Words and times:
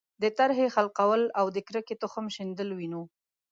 د 0.21 0.23
ترهې 0.37 0.67
خلقول 0.75 1.21
او 1.39 1.45
د 1.55 1.57
کرکې 1.67 1.95
تخم 2.03 2.25
شیندل 2.35 2.69
وینو. 2.73 3.03